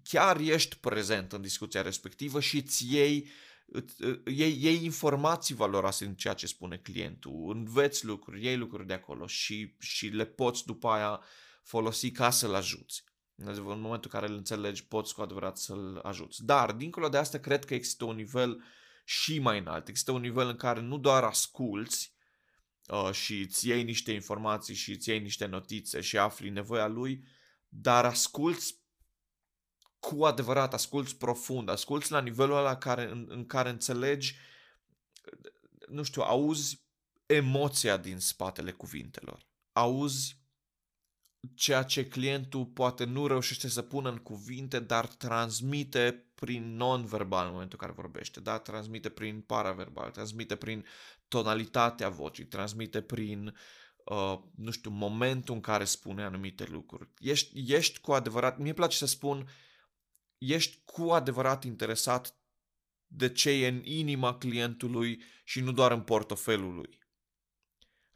chiar 0.03 0.39
ești 0.39 0.75
prezent 0.75 1.33
în 1.33 1.41
discuția 1.41 1.81
respectivă 1.81 2.39
și 2.39 2.57
îți 2.57 2.93
iei, 2.93 3.27
iei, 4.25 4.63
iei 4.63 4.83
informații 4.83 5.55
valoroase 5.55 6.05
în 6.05 6.15
ceea 6.15 6.33
ce 6.33 6.47
spune 6.47 6.77
clientul, 6.77 7.51
înveți 7.55 8.05
lucruri, 8.05 8.43
iei 8.43 8.57
lucruri 8.57 8.87
de 8.87 8.93
acolo 8.93 9.27
și, 9.27 9.75
și 9.79 10.07
le 10.07 10.25
poți 10.25 10.65
după 10.65 10.87
aia 10.87 11.21
folosi 11.63 12.11
ca 12.11 12.29
să-l 12.29 12.53
ajuți. 12.53 13.03
În 13.35 13.63
momentul 13.63 14.09
în 14.13 14.19
care 14.19 14.27
îl 14.27 14.37
înțelegi, 14.37 14.85
poți 14.85 15.13
cu 15.13 15.21
adevărat 15.21 15.57
să-l 15.57 15.99
ajuți. 16.03 16.45
Dar, 16.45 16.71
dincolo 16.71 17.09
de 17.09 17.17
asta, 17.17 17.37
cred 17.37 17.65
că 17.65 17.73
există 17.73 18.05
un 18.05 18.15
nivel 18.15 18.63
și 19.05 19.39
mai 19.39 19.59
înalt. 19.59 19.87
Există 19.87 20.11
un 20.11 20.21
nivel 20.21 20.47
în 20.47 20.55
care 20.55 20.81
nu 20.81 20.97
doar 20.97 21.23
asculți 21.23 22.13
uh, 22.87 23.11
și 23.11 23.39
îți 23.39 23.67
iei 23.67 23.83
niște 23.83 24.11
informații 24.11 24.75
și 24.75 24.91
îți 24.91 25.09
iei 25.09 25.19
niște 25.19 25.45
notițe 25.45 26.01
și 26.01 26.17
afli 26.17 26.49
nevoia 26.49 26.87
lui, 26.87 27.23
dar 27.69 28.05
asculți 28.05 28.81
cu 29.99 30.23
adevărat, 30.23 30.73
asculți 30.73 31.15
profund, 31.15 31.69
asculți 31.69 32.11
la 32.11 32.21
nivelul 32.21 32.57
ăla 32.57 32.77
care, 32.77 33.11
în, 33.11 33.25
în 33.29 33.45
care 33.45 33.69
înțelegi, 33.69 34.35
nu 35.87 36.03
știu, 36.03 36.21
auzi 36.21 36.85
emoția 37.25 37.97
din 37.97 38.19
spatele 38.19 38.71
cuvintelor. 38.71 39.45
Auzi 39.71 40.45
ceea 41.55 41.83
ce 41.83 42.07
clientul 42.07 42.65
poate 42.65 43.03
nu 43.03 43.27
reușește 43.27 43.67
să 43.67 43.81
pună 43.81 44.09
în 44.09 44.17
cuvinte, 44.17 44.79
dar 44.79 45.07
transmite 45.07 46.31
prin 46.35 46.75
non-verbal 46.75 47.45
în 47.45 47.51
momentul 47.51 47.77
în 47.81 47.87
care 47.87 48.01
vorbește, 48.01 48.39
da? 48.39 48.59
transmite 48.59 49.09
prin 49.09 49.41
paraverbal, 49.41 50.11
transmite 50.11 50.55
prin 50.55 50.85
tonalitatea 51.27 52.09
vocii, 52.09 52.45
transmite 52.45 53.01
prin, 53.01 53.55
uh, 54.05 54.39
nu 54.55 54.71
știu, 54.71 54.91
momentul 54.91 55.55
în 55.55 55.61
care 55.61 55.83
spune 55.83 56.23
anumite 56.23 56.65
lucruri. 56.65 57.09
Ești, 57.19 57.73
ești 57.73 57.99
cu 57.99 58.11
adevărat, 58.11 58.57
mie 58.57 58.73
place 58.73 58.97
să 58.97 59.05
spun, 59.05 59.37
uh, 59.37 59.47
ești 60.37 60.81
cu 60.85 61.01
adevărat 61.01 61.63
interesat 61.63 62.35
de 63.07 63.31
ce 63.31 63.49
e 63.49 63.67
în 63.67 63.81
inima 63.83 64.37
clientului 64.37 65.21
și 65.43 65.61
nu 65.61 65.71
doar 65.71 65.91
în 65.91 66.01
portofelul 66.01 66.73
lui. 66.73 67.05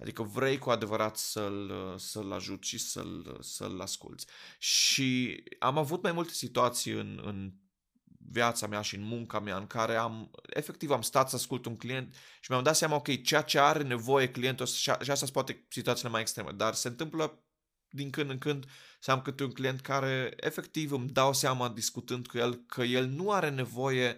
Adică 0.02 0.24
vrei 0.24 0.58
cu 0.58 0.70
adevărat 0.70 1.18
să-l, 1.18 1.96
să-l 1.98 2.32
ajuți 2.32 2.68
și 2.68 2.78
să-l, 2.78 3.38
să-l 3.42 3.82
asculți. 3.82 4.28
Și 4.60 5.44
am 5.60 5.78
avut 5.78 6.02
mai 6.02 6.12
multe 6.12 6.34
situații 6.34 6.92
în, 6.92 7.22
în 7.24 7.54
viața 8.18 8.68
mea 8.68 8.82
și 8.82 8.96
în 8.96 9.04
munca 9.04 9.40
mea 9.40 9.58
în 9.58 9.68
care 9.68 9.96
am, 9.96 10.32
efectiv 10.50 10.92
am 10.92 11.02
stat 11.02 11.30
să 11.30 11.36
ascult 11.36 11.66
un 11.66 11.78
client 11.78 12.14
și 12.42 12.52
mi-am 12.52 12.64
dat 12.64 12.76
seama, 12.76 12.96
ok, 12.96 13.22
ceea 13.22 13.42
ce 13.42 13.60
are 13.60 13.84
nevoie 13.84 14.32
clientul 14.32 14.66
și, 14.66 14.82
și 14.82 14.90
asta 14.92 15.16
sunt 15.16 15.32
poate 15.32 15.66
situațiile 15.70 16.10
mai 16.10 16.22
extreme, 16.22 16.52
dar 16.52 16.74
se 16.74 16.88
întâmplă 16.88 17.44
din 17.92 18.10
când 18.10 18.30
în 18.30 18.38
când 18.38 18.66
să 19.00 19.12
am 19.12 19.22
câte 19.22 19.44
un 19.44 19.52
client 19.52 19.82
care 19.82 20.34
efectiv 20.36 20.92
îmi 20.92 21.10
dau 21.10 21.34
seama 21.34 21.70
discutând 21.70 22.28
cu 22.28 22.38
el 22.38 22.54
că 22.54 22.84
el 22.84 23.08
nu 23.08 23.32
are 23.32 23.50
nevoie 23.50 24.18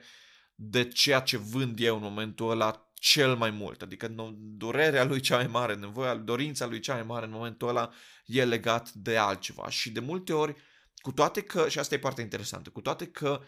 de 0.55 0.87
ceea 0.87 1.19
ce 1.19 1.37
vând 1.37 1.79
eu 1.79 1.95
în 1.95 2.01
momentul 2.01 2.49
ăla 2.49 2.91
cel 2.93 3.35
mai 3.35 3.49
mult. 3.49 3.81
Adică 3.81 4.33
durerea 4.37 5.03
lui 5.03 5.19
cea 5.19 5.35
mai 5.35 5.47
mare, 5.47 5.75
nevoia, 5.75 6.15
dorința 6.15 6.65
lui 6.65 6.79
cea 6.79 6.93
mai 6.93 7.03
mare 7.03 7.25
în 7.25 7.31
momentul 7.31 7.67
ăla 7.67 7.91
e 8.25 8.45
legat 8.45 8.91
de 8.91 9.17
altceva. 9.17 9.69
Și 9.69 9.91
de 9.91 9.99
multe 9.99 10.33
ori, 10.33 10.55
cu 10.95 11.11
toate 11.11 11.41
că, 11.41 11.69
și 11.69 11.79
asta 11.79 11.95
e 11.95 11.99
partea 11.99 12.23
interesantă, 12.23 12.69
cu 12.69 12.81
toate 12.81 13.07
că 13.07 13.41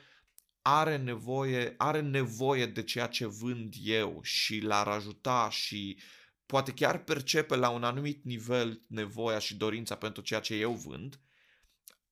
are 0.61 0.97
nevoie, 0.97 1.73
are 1.77 2.01
nevoie 2.01 2.65
de 2.65 2.83
ceea 2.83 3.07
ce 3.07 3.25
vând 3.25 3.73
eu 3.83 4.19
și 4.23 4.59
l-ar 4.59 4.87
ajuta 4.87 5.47
și 5.51 5.99
poate 6.45 6.71
chiar 6.73 7.03
percepe 7.03 7.55
la 7.55 7.69
un 7.69 7.83
anumit 7.83 8.23
nivel 8.23 8.81
nevoia 8.87 9.39
și 9.39 9.55
dorința 9.55 9.95
pentru 9.95 10.21
ceea 10.21 10.39
ce 10.39 10.55
eu 10.55 10.73
vând, 10.73 11.19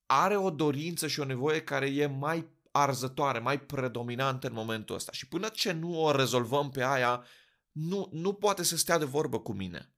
are 0.06 0.36
o 0.36 0.50
dorință 0.50 1.06
și 1.06 1.20
o 1.20 1.24
nevoie 1.24 1.62
care 1.62 1.86
e 1.86 2.06
mai 2.06 2.48
arzătoare, 2.70 3.38
mai 3.38 3.60
predominantă 3.60 4.46
în 4.46 4.52
momentul 4.52 4.94
ăsta. 4.94 5.12
Și 5.12 5.28
până 5.28 5.48
ce 5.48 5.72
nu 5.72 6.02
o 6.02 6.10
rezolvăm 6.10 6.70
pe 6.70 6.84
aia, 6.84 7.24
nu, 7.72 8.08
nu 8.12 8.32
poate 8.32 8.62
să 8.62 8.76
stea 8.76 8.98
de 8.98 9.04
vorbă 9.04 9.40
cu 9.40 9.52
mine. 9.52 9.94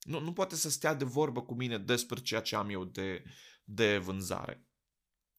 Nu, 0.00 0.20
nu 0.20 0.32
poate 0.32 0.56
să 0.56 0.70
stea 0.70 0.94
de 0.94 1.04
vorbă 1.04 1.42
cu 1.42 1.54
mine 1.54 1.78
despre 1.78 2.20
ceea 2.20 2.40
ce 2.40 2.56
am 2.56 2.70
eu 2.70 2.84
de, 2.84 3.24
de 3.64 3.98
vânzare. 3.98 4.66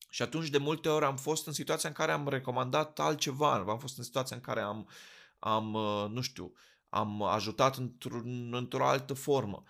Și 0.09 0.21
atunci 0.21 0.49
de 0.49 0.57
multe 0.57 0.89
ori 0.89 1.05
am 1.05 1.17
fost 1.17 1.47
în 1.47 1.53
situația 1.53 1.89
în 1.89 1.95
care 1.95 2.11
am 2.11 2.27
recomandat 2.27 2.99
altceva, 2.99 3.53
am 3.53 3.79
fost 3.79 3.97
în 3.97 4.03
situația 4.03 4.35
în 4.35 4.41
care 4.41 4.61
am, 4.61 4.89
am 5.39 5.73
uh, 5.73 6.05
nu 6.09 6.21
știu, 6.21 6.53
am 6.89 7.23
ajutat 7.23 7.77
într-o, 7.77 8.21
într-o 8.51 8.85
altă 8.85 9.13
formă. 9.13 9.63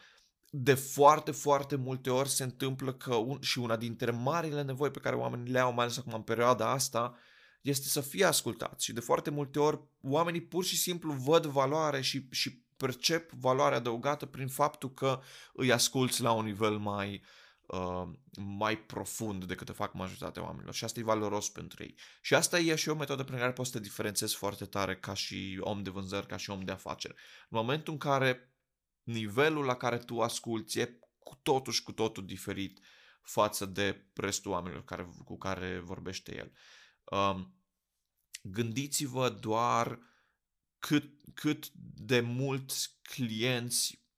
De 0.49 0.73
foarte, 0.73 1.31
foarte 1.31 1.75
multe 1.75 2.09
ori 2.09 2.29
se 2.29 2.43
întâmplă 2.43 2.93
că 2.93 3.15
un, 3.15 3.37
și 3.41 3.59
una 3.59 3.75
dintre 3.75 4.11
marile 4.11 4.61
nevoi 4.61 4.91
pe 4.91 4.99
care 4.99 5.15
oamenii 5.15 5.51
le 5.51 5.59
au, 5.59 5.73
mai 5.73 5.83
ales 5.83 5.97
acum 5.97 6.13
în 6.13 6.21
perioada 6.21 6.71
asta, 6.71 7.15
este 7.61 7.87
să 7.87 8.01
fie 8.01 8.25
ascultați. 8.25 8.85
Și 8.85 8.93
de 8.93 8.99
foarte 8.99 9.29
multe 9.29 9.59
ori 9.59 9.79
oamenii 10.01 10.41
pur 10.41 10.63
și 10.63 10.77
simplu 10.77 11.11
văd 11.11 11.45
valoare 11.45 12.01
și, 12.01 12.27
și 12.31 12.63
percep 12.77 13.31
valoare 13.31 13.75
adăugată 13.75 14.25
prin 14.25 14.47
faptul 14.47 14.93
că 14.93 15.19
îi 15.53 15.71
asculți 15.71 16.21
la 16.21 16.31
un 16.31 16.45
nivel 16.45 16.77
mai, 16.77 17.13
uh, 17.13 17.48
mai 18.37 18.77
profund 18.77 19.45
decât 19.45 19.69
o 19.69 19.73
fac 19.73 19.93
majoritatea 19.93 20.43
oamenilor. 20.43 20.73
Și 20.73 20.83
asta 20.83 20.99
e 20.99 21.03
valoros 21.03 21.49
pentru 21.49 21.83
ei. 21.83 21.95
Și 22.21 22.33
asta 22.33 22.59
e 22.59 22.75
și 22.75 22.89
o 22.89 22.95
metodă 22.95 23.23
prin 23.23 23.37
care 23.37 23.51
poți 23.51 23.71
să 23.71 23.77
te 23.77 23.83
diferențiezi 23.83 24.35
foarte 24.35 24.65
tare 24.65 24.95
ca 24.95 25.13
și 25.13 25.57
om 25.59 25.83
de 25.83 25.89
vânzări, 25.89 26.27
ca 26.27 26.37
și 26.37 26.49
om 26.49 26.63
de 26.63 26.71
afaceri. 26.71 27.13
În 27.49 27.57
momentul 27.57 27.93
în 27.93 27.99
care 27.99 28.53
nivelul 29.03 29.65
la 29.65 29.75
care 29.75 29.97
tu 29.97 30.21
asculți 30.21 30.79
e 30.79 30.99
cu 31.19 31.39
totul 31.41 31.73
și 31.73 31.83
cu 31.83 31.91
totul 31.91 32.25
diferit 32.25 32.79
față 33.21 33.65
de 33.65 34.05
restul 34.13 34.51
oamenilor 34.51 34.83
care, 34.83 35.09
cu 35.23 35.37
care 35.37 35.79
vorbește 35.79 36.35
el. 36.35 36.51
Um, 37.03 37.53
gândiți-vă 38.43 39.29
doar 39.29 39.99
cât, 40.79 41.13
cât 41.33 41.69
de 41.95 42.19
mulți 42.19 42.99
clienți 43.01 43.93
uh, 43.93 44.08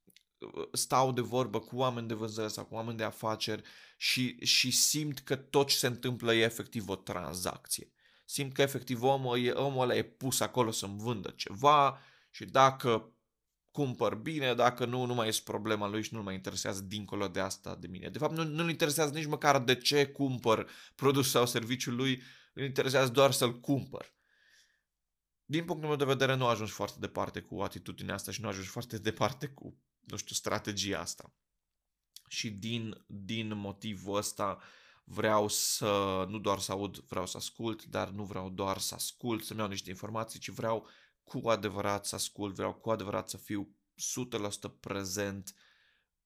stau 0.71 1.11
de 1.11 1.21
vorbă 1.21 1.59
cu 1.59 1.77
oameni 1.77 2.07
de 2.07 2.13
vânzări 2.13 2.51
sau 2.51 2.65
cu 2.65 2.73
oameni 2.73 2.97
de 2.97 3.03
afaceri 3.03 3.61
și, 3.97 4.45
și 4.45 4.71
simt 4.71 5.19
că 5.19 5.35
tot 5.35 5.67
ce 5.67 5.75
se 5.75 5.87
întâmplă 5.87 6.33
e 6.33 6.43
efectiv 6.43 6.89
o 6.89 6.95
tranzacție. 6.95 7.91
Simt 8.25 8.53
că 8.53 8.61
efectiv 8.61 9.03
omul, 9.03 9.53
omul 9.55 9.81
ăla 9.81 9.95
e 9.95 10.03
pus 10.03 10.39
acolo 10.39 10.71
să-mi 10.71 10.97
vândă 10.97 11.29
ceva 11.29 11.99
și 12.29 12.45
dacă 12.45 13.15
cumpăr 13.71 14.15
bine, 14.15 14.53
dacă 14.53 14.85
nu, 14.85 15.05
nu 15.05 15.13
mai 15.13 15.27
este 15.27 15.41
problema 15.45 15.87
lui 15.87 16.03
și 16.03 16.13
nu 16.13 16.23
mai 16.23 16.33
interesează 16.33 16.81
dincolo 16.81 17.27
de 17.27 17.39
asta 17.39 17.75
de 17.75 17.87
mine. 17.87 18.09
De 18.09 18.17
fapt, 18.17 18.35
nu, 18.35 18.43
nu-l 18.43 18.69
interesează 18.69 19.13
nici 19.13 19.25
măcar 19.25 19.59
de 19.59 19.75
ce 19.75 20.07
cumpăr 20.07 20.69
produs 20.95 21.29
sau 21.29 21.45
serviciul 21.45 21.95
lui, 21.95 22.21
îl 22.53 22.63
interesează 22.63 23.11
doar 23.11 23.31
să-l 23.31 23.59
cumpăr. 23.59 24.13
Din 25.45 25.65
punctul 25.65 25.87
meu 25.87 25.97
de 25.97 26.05
vedere, 26.05 26.35
nu 26.35 26.45
ajungi 26.45 26.71
foarte 26.71 26.97
departe 26.99 27.41
cu 27.41 27.61
atitudinea 27.61 28.13
asta 28.13 28.31
și 28.31 28.41
nu 28.41 28.47
ajungi 28.47 28.69
foarte 28.69 28.97
departe 28.97 29.47
cu, 29.47 29.77
nu 30.01 30.17
știu, 30.17 30.35
strategia 30.35 30.99
asta. 30.99 31.33
Și 32.27 32.49
din, 32.49 33.03
din 33.07 33.57
motivul 33.57 34.15
ăsta 34.15 34.59
vreau 35.03 35.47
să, 35.47 36.25
nu 36.29 36.39
doar 36.39 36.59
să 36.59 36.71
aud, 36.71 36.97
vreau 36.97 37.25
să 37.25 37.37
ascult, 37.37 37.85
dar 37.85 38.09
nu 38.09 38.23
vreau 38.23 38.49
doar 38.49 38.77
să 38.77 38.93
ascult, 38.93 39.43
să-mi 39.43 39.59
iau 39.59 39.67
niște 39.67 39.89
informații, 39.89 40.39
ci 40.39 40.49
vreau 40.49 40.87
cu 41.23 41.49
adevărat 41.49 42.05
să 42.05 42.15
ascult, 42.15 42.55
vreau 42.55 42.73
cu 42.73 42.89
adevărat 42.89 43.29
să 43.29 43.37
fiu 43.37 43.75
100% 44.67 44.79
prezent 44.79 45.55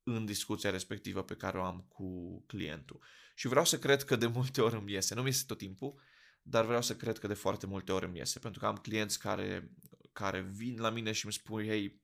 în 0.04 0.26
discuția 0.26 0.70
respectivă 0.70 1.24
pe 1.24 1.36
care 1.36 1.58
o 1.58 1.64
am 1.64 1.86
cu 1.88 2.42
clientul. 2.48 3.04
Și 3.36 3.48
vreau 3.48 3.66
să 3.66 3.80
cred 3.80 4.04
că 4.04 4.16
de 4.16 4.28
multe 4.28 4.62
ori 4.62 4.76
îmi 4.76 4.92
iese, 4.92 5.16
nu 5.16 5.22
mi 5.22 5.28
iese 5.28 5.44
tot 5.48 5.58
timpul, 5.58 6.02
dar 6.42 6.66
vreau 6.66 6.82
să 6.82 6.96
cred 6.96 7.18
că 7.18 7.28
de 7.28 7.34
foarte 7.34 7.66
multe 7.66 7.92
ori 7.92 8.06
îmi 8.06 8.18
iese, 8.18 8.40
pentru 8.40 8.60
că 8.60 8.66
am 8.66 8.76
clienți 8.76 9.20
care, 9.20 9.72
care 10.12 10.42
vin 10.42 10.80
la 10.80 10.90
mine 10.90 11.12
și 11.12 11.26
îmi 11.26 11.34
spun, 11.34 11.64
hei, 11.64 12.02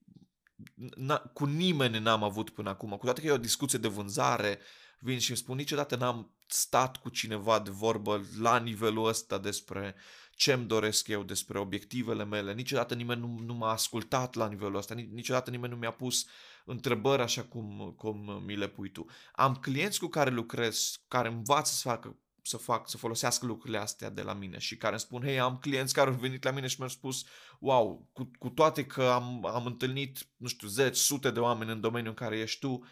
cu 1.34 1.46
nimeni 1.46 2.00
n-am 2.00 2.24
avut 2.24 2.50
până 2.50 2.70
acum, 2.70 2.90
cu 2.90 3.06
toate 3.06 3.22
că 3.22 3.28
e 3.28 3.32
o 3.32 3.38
discuție 3.38 3.80
de 3.80 3.88
vânzare, 3.88 4.60
vin 5.00 5.20
și 5.20 5.30
îmi 5.30 5.40
spun, 5.40 5.56
niciodată 5.56 5.96
n-am 5.96 6.36
stat 6.48 6.98
cu 6.98 7.10
cineva 7.10 7.60
de 7.60 7.70
vorbă 7.70 8.22
la 8.40 8.60
nivelul 8.60 9.08
ăsta 9.08 9.38
despre 9.38 9.96
ce 10.36 10.54
îmi 10.54 10.66
doresc 10.66 11.08
eu, 11.08 11.24
despre 11.24 11.60
obiectivele 11.60 12.26
mele, 12.26 12.54
niciodată 12.54 12.94
nimeni 12.94 13.20
nu, 13.20 13.40
nu 13.46 13.54
m-a 13.54 13.72
ascultat 13.72 14.34
la 14.34 14.48
nivelul 14.48 14.76
ăsta, 14.76 14.94
niciodată 14.94 15.50
nimeni 15.50 15.74
nu 15.74 15.80
mi-a 15.80 15.92
pus 15.92 16.26
întrebări 16.66 17.22
așa 17.22 17.44
cum, 17.44 17.94
cum 17.98 18.44
mi 18.46 18.56
le 18.56 18.68
pui 18.68 18.92
tu. 18.92 19.06
Am 19.32 19.56
clienți 19.56 20.00
cu 20.00 20.08
care 20.08 20.30
lucrez, 20.30 20.96
care 21.08 21.28
învață 21.28 21.74
să 21.74 21.88
facă 21.88 22.18
să 22.42 22.58
fac, 22.58 22.90
să 22.90 22.98
folosească 22.98 23.46
lucrurile 23.46 23.78
astea 23.78 24.10
de 24.10 24.22
la 24.22 24.34
mine 24.34 24.58
și 24.58 24.78
care 24.78 24.92
îmi 24.92 25.02
spun, 25.02 25.22
hei, 25.22 25.40
am 25.40 25.58
clienți 25.58 25.94
care 25.94 26.10
au 26.10 26.16
venit 26.16 26.44
la 26.44 26.52
mine 26.52 26.68
și 26.68 26.76
mi-au 26.78 26.90
spus, 26.90 27.26
wow, 27.60 28.10
cu, 28.14 28.32
cu 28.40 28.50
toate 28.50 28.86
că 28.86 29.04
am, 29.04 29.46
am 29.46 29.66
întâlnit, 29.66 30.28
nu 30.38 30.48
știu, 30.48 30.68
zeci, 30.68 30.96
sute 30.96 31.32
de 31.32 31.40
oameni 31.40 31.72
în 31.72 31.82
domeniul 31.82 32.10
în 32.10 32.26
care 32.26 32.40
ești 32.40 32.60
tu, 32.60 32.86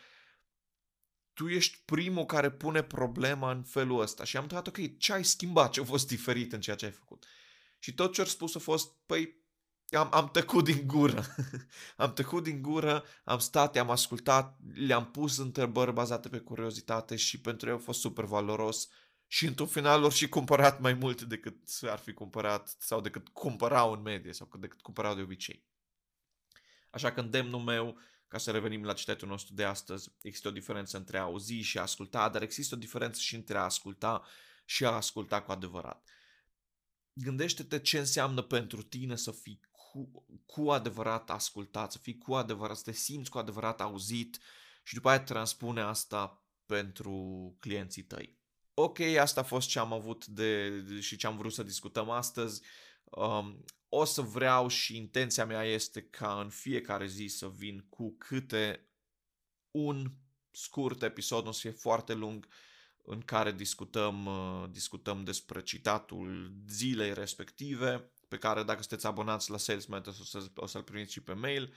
tu 1.34 1.48
ești 1.48 1.82
primul 1.86 2.26
care 2.26 2.52
pune 2.52 2.84
problema 2.84 3.52
în 3.52 3.64
felul 3.64 4.02
ăsta. 4.02 4.24
Și 4.24 4.38
am 4.38 4.44
întrebat, 4.44 4.68
ok, 4.68 4.98
ce 4.98 5.14
ai 5.14 5.24
schimbat, 5.24 5.72
ce 5.72 5.82
a 5.82 5.84
fost 5.84 6.08
diferit 6.08 6.54
în 6.54 6.62
ceea 6.62 6.76
ce 6.76 6.86
ai 6.86 6.92
făcut? 6.92 7.26
Și 7.80 7.94
tot 7.94 8.14
ce 8.14 8.22
au 8.22 8.28
spus 8.28 8.56
a 8.56 8.60
fost, 8.60 8.92
păi, 9.06 9.40
am, 9.92 10.10
am 10.12 10.30
tăcut 10.32 10.64
din 10.64 10.84
gură. 10.88 11.26
am 11.98 12.14
tăcut 12.14 12.44
din 12.44 12.62
gură, 12.62 13.04
am 13.24 13.40
stat, 13.40 13.78
am 13.78 13.90
ascultat, 13.90 14.58
le-am 14.74 15.12
pus 15.12 15.38
întrebări 15.38 15.94
bazate 15.94 16.30
pe 16.30 16.38
curiozitate 16.38 17.16
și 17.16 17.42
pentru 17.42 17.68
ei 17.70 17.76
a 17.76 17.78
fost 17.78 18.00
super 18.00 18.26
valoros 18.26 18.88
și 19.32 19.46
într-un 19.46 19.68
final 19.68 20.02
lor 20.02 20.12
și 20.12 20.30
cumpărat 20.30 20.80
mai 20.80 20.94
mult 20.94 21.22
decât 21.22 21.58
ar 21.82 22.00
fi 22.00 22.14
cumpărat 22.14 22.76
sau 22.80 23.02
decât 23.02 23.28
cumpărau 23.28 23.94
în 23.94 24.02
medie 24.02 24.34
sau 24.34 24.50
decât 24.60 24.82
cumpărau 24.82 25.16
de 25.16 25.22
obicei. 25.22 25.66
Așa 26.90 27.12
că 27.14 27.20
îndemnul 27.20 27.60
meu, 27.60 27.98
ca 28.28 28.38
să 28.38 28.52
revenim 28.52 28.84
la 28.84 28.94
citetul 28.94 29.28
nostru 29.28 29.54
de 29.54 29.64
astăzi, 29.64 30.12
există 30.22 30.48
o 30.48 30.52
diferență 30.52 30.98
între 30.98 31.18
a 31.18 31.22
auzi 31.22 31.54
și 31.54 31.78
a 31.78 31.82
asculta, 31.82 32.30
dar 32.30 32.42
există 32.42 32.76
o 32.76 32.78
diferență 32.78 33.20
și 33.20 33.36
între 33.36 33.58
a 33.58 33.62
asculta 33.62 34.24
și 34.66 34.86
a 34.86 34.92
asculta 34.92 35.42
cu 35.42 35.52
adevărat. 35.52 36.10
Gândește-te 37.14 37.80
ce 37.80 38.00
înseamnă 38.00 38.42
pentru 38.42 38.84
tine 38.84 39.16
să 39.16 39.32
fii 39.32 39.60
cu, 39.72 40.26
cu 40.46 40.70
adevărat 40.70 41.30
ascultat, 41.30 41.92
să 41.92 41.98
fii 41.98 42.18
cu 42.18 42.34
adevărat, 42.34 42.78
să 42.78 42.84
te 42.84 42.92
simți 42.92 43.30
cu 43.30 43.38
adevărat 43.38 43.82
auzit 43.82 44.40
și 44.84 44.94
după 44.94 45.10
aia 45.10 45.24
transpune 45.24 45.82
asta 45.82 46.44
pentru 46.66 47.56
clienții 47.60 48.04
tăi 48.04 48.39
ok, 48.84 49.00
asta 49.00 49.40
a 49.40 49.44
fost 49.44 49.68
ce 49.68 49.80
am 49.80 49.94
avut 49.94 50.26
de, 50.26 50.84
și 51.00 51.16
ce 51.16 51.28
am 51.28 51.38
vrut 51.38 51.54
să 51.54 51.64
discutăm 51.64 52.10
astăzi. 52.10 52.62
Um, 53.04 53.64
o 53.90 54.04
să 54.04 54.22
vreau 54.22 54.68
și 54.68 54.98
intenția 54.98 55.46
mea 55.46 55.64
este 55.64 56.02
ca 56.02 56.40
în 56.42 56.50
fiecare 56.50 57.08
zi 57.08 57.28
să 57.28 57.50
vin 57.50 57.86
cu 57.90 58.16
câte 58.18 58.90
un 59.72 60.12
scurt 60.52 61.02
episod, 61.02 61.44
nu 61.44 61.50
o 61.50 61.52
să 61.52 61.60
fie 61.60 61.72
foarte 61.72 62.14
lung, 62.14 62.48
în 63.04 63.22
care 63.22 63.52
discutăm, 63.52 64.26
uh, 64.26 64.70
discutăm 64.72 65.24
despre 65.24 65.64
citatul 65.64 66.54
zilei 66.68 67.14
respective, 67.14 68.12
pe 68.28 68.38
care 68.38 68.64
dacă 68.64 68.80
sunteți 68.80 69.06
abonați 69.06 69.52
la 69.52 69.58
Sales 69.58 69.86
Matters 69.86 70.20
o, 70.20 70.24
să, 70.24 70.52
o 70.56 70.66
să-l 70.66 70.84
primiți 70.84 71.12
și 71.12 71.22
pe 71.22 71.34
mail. 71.34 71.74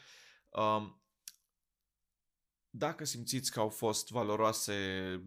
Um, 0.49 1.01
dacă 2.75 3.05
simțiți 3.05 3.52
că 3.52 3.61
au 3.61 3.69
fost 3.69 4.11
valoroase 4.11 4.75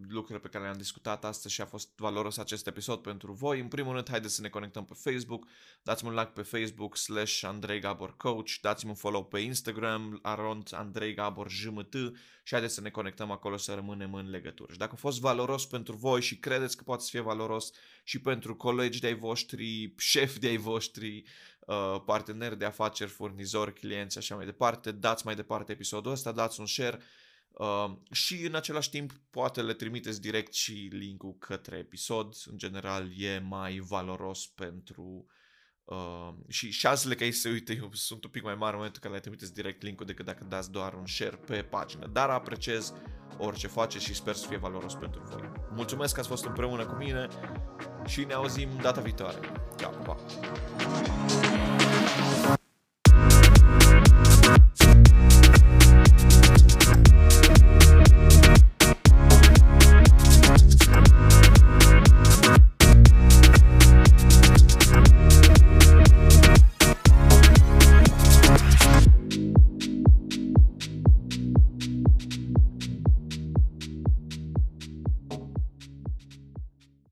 lucrurile 0.08 0.38
pe 0.38 0.48
care 0.48 0.64
le-am 0.64 0.76
discutat 0.76 1.24
astăzi 1.24 1.54
și 1.54 1.60
a 1.60 1.66
fost 1.66 1.90
valoros 1.96 2.36
acest 2.36 2.66
episod 2.66 2.98
pentru 2.98 3.32
voi, 3.32 3.60
în 3.60 3.68
primul 3.68 3.92
rând 3.92 4.08
haideți 4.08 4.34
să 4.34 4.40
ne 4.40 4.48
conectăm 4.48 4.84
pe 4.84 4.94
Facebook, 4.94 5.46
dați-mi 5.82 6.10
un 6.10 6.16
like 6.16 6.30
pe 6.34 6.42
Facebook 6.42 6.96
slash 6.96 7.42
Andrei 7.44 7.80
Gabor 7.80 8.16
Coach, 8.16 8.50
dați-mi 8.60 8.90
un 8.90 8.96
follow 8.96 9.24
pe 9.24 9.38
Instagram, 9.38 10.18
arond 10.22 10.68
Andrei 10.72 11.14
Gabor 11.14 11.50
JMT 11.50 11.94
și 12.42 12.52
haideți 12.52 12.74
să 12.74 12.80
ne 12.80 12.90
conectăm 12.90 13.30
acolo 13.30 13.56
să 13.56 13.74
rămânem 13.74 14.14
în 14.14 14.30
legătură. 14.30 14.72
Și 14.72 14.78
dacă 14.78 14.92
a 14.94 14.98
fost 15.00 15.20
valoros 15.20 15.66
pentru 15.66 15.96
voi 15.96 16.22
și 16.22 16.38
credeți 16.38 16.76
că 16.76 16.82
poate 16.82 17.02
să 17.02 17.08
fie 17.10 17.20
valoros 17.20 17.70
și 18.04 18.20
pentru 18.20 18.56
colegi 18.56 19.00
de-ai 19.00 19.14
voștri, 19.14 19.94
șefi 19.96 20.38
de-ai 20.38 20.56
voștri, 20.56 21.24
uh, 21.60 22.02
parteneri 22.04 22.58
de 22.58 22.64
afaceri, 22.64 23.10
furnizori, 23.10 23.72
clienți, 23.72 24.18
așa 24.18 24.34
mai 24.34 24.44
departe, 24.44 24.92
dați 24.92 25.26
mai 25.26 25.34
departe 25.34 25.72
episodul 25.72 26.12
ăsta, 26.12 26.32
dați 26.32 26.60
un 26.60 26.66
share, 26.66 27.00
Uh, 27.56 27.92
și 28.10 28.46
în 28.46 28.54
același 28.54 28.90
timp 28.90 29.12
poate 29.30 29.62
le 29.62 29.72
trimiteți 29.72 30.20
direct 30.20 30.54
și 30.54 30.72
linkul 30.92 31.36
către 31.38 31.76
episod. 31.76 32.34
În 32.44 32.58
general 32.58 33.10
e 33.16 33.38
mai 33.38 33.78
valoros 33.78 34.46
pentru 34.46 35.26
uh, 35.84 36.32
și 36.48 36.70
șansele 36.70 37.14
că 37.14 37.24
ei 37.24 37.32
se 37.32 37.48
uite 37.48 37.88
sunt 37.92 38.24
un 38.24 38.30
pic 38.30 38.42
mai 38.42 38.54
mari 38.54 38.70
în 38.70 38.76
momentul 38.76 39.00
când 39.00 39.14
le 39.14 39.20
trimiteți 39.20 39.54
direct 39.54 39.82
linkul 39.82 40.06
decât 40.06 40.24
dacă 40.24 40.44
dați 40.44 40.70
doar 40.70 40.94
un 40.94 41.06
share 41.06 41.36
pe 41.36 41.62
pagină. 41.62 42.06
Dar 42.06 42.30
apreciez 42.30 42.94
orice 43.38 43.66
faceți 43.66 44.04
și 44.04 44.14
sper 44.14 44.34
să 44.34 44.46
fie 44.46 44.56
valoros 44.56 44.94
pentru 44.94 45.22
voi. 45.24 45.52
Mulțumesc 45.70 46.14
că 46.14 46.20
ați 46.20 46.28
fost 46.28 46.44
împreună 46.44 46.86
cu 46.86 46.94
mine 46.94 47.28
și 48.06 48.24
ne 48.24 48.32
auzim 48.32 48.68
data 48.82 49.00
viitoare. 49.00 49.38
Ciao, 49.76 49.90
pa! 49.90 50.16